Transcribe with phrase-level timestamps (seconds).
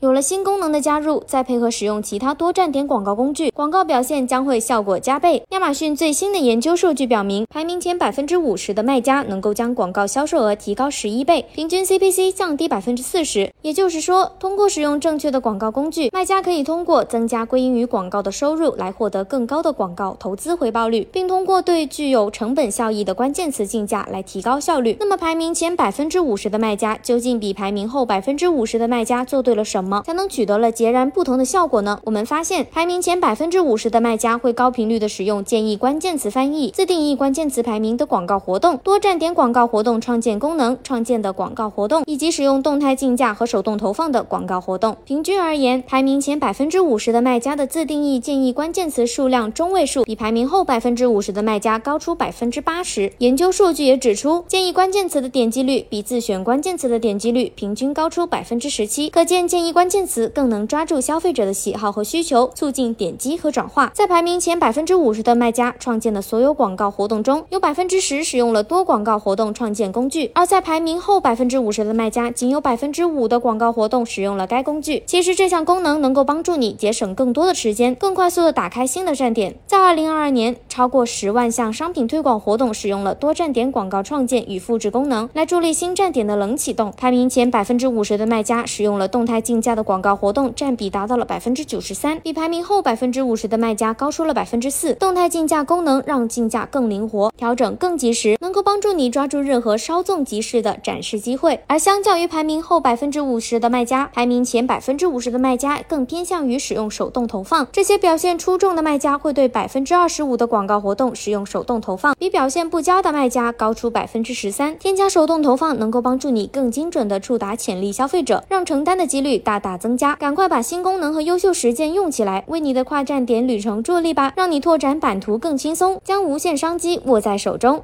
[0.00, 5.42] 有了新功能的加入，再配合使用其他多站点广告工具，广告表现将会效果加倍。
[5.52, 13.50] 亚马逊最新的研究数据表明，排名前百分之五十的卖家能够将广告销售额提高十一倍，平均 CPC 降低百分之四十。
[13.62, 24.98] 也就是说，通过使用正确的广告工具，卖家可以通过增加归因于广告的收入来获得更高的广告投资回报率，并通过对具有成本效益的关键词竞价来提高效率。
[25.00, 29.85] 那么，排名前百分之五十的卖家究竟比排名后百分之五十的卖家做对了什么？
[29.86, 32.00] 么才能取得了截然不同的效果呢？
[32.04, 44.96] 我们发现，排名前百分之五十的卖家会高频率的使用建议关键词翻译、自定义关键词排名的广告活动、多站点广告活动创建功能创建的广告活动，以及使用动态竞价和手动投放的广告活动。
[45.04, 53.12] 平均而言，排名前百分之五十的卖家的自定义建议关键词数量中位数比排名后百分之五十的卖家高出百分之八十。
[53.18, 59.75] 研究数据也指出，建议关键词的点击率比自选关键词的点击率平均高出百分之十七，可见建议。
[59.76, 63.92] 关键词更能抓住消费者的喜好和需求，促进点击和转化。
[63.92, 75.02] 在排名前百分之五十的卖家创建的所有广告活动中，有百分之十使用了多广告活动创建工具；而在排名后百分之五十的卖家，仅有百分之五的广告活动使用了该工具。
[75.04, 79.56] 其实这项功能能够帮助你节省更多的时间，更快速的打开新的站点。
[79.66, 86.90] 在二零二二年，超过十万项商品推广活动使用了多站点广告创建与复制功能，来助力新站点的冷启动。
[86.96, 89.60] 排名前百分之五十的卖家使用了动态竞。
[89.66, 94.94] 价的广告活动占比达到了百分之九十三，比排名后百分之五十的卖家高出了百分之四。
[94.94, 101.58] 动态竞价功能让竞价更灵活，调整更及时，能够帮助你抓住任何稍纵即逝的展示机会。
[101.66, 107.66] 而相较于排名后百分之五十的卖家，排名前百分之五十的卖家更偏向于使用手动投放。
[107.72, 114.78] 这些表现出众的卖家会对百分之二十五的广告活动使用手动投放，比表现不佳的卖家高出百分之十三。
[114.78, 119.55] 添加手动投放能够帮助你更精准的触达潜力消费者，让成单的几率大。
[119.56, 127.82] 大大增加，赶快把新功能和优秀实践用起来，为你的跨站点旅程助力吧，让你拓展版图更轻松，将无限商机握在手中。